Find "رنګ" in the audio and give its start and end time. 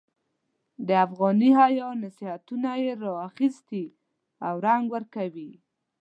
4.65-4.83